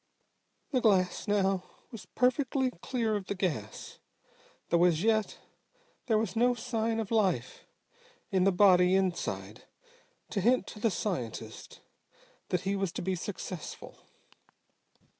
[0.71, 3.99] The glass now was perfectly clear of the gas,
[4.69, 5.37] though as yet
[6.07, 7.67] there was no sign of life
[8.31, 9.65] in the body inside
[10.31, 11.81] to hint to the scientist
[12.49, 13.99] that he was to be successful.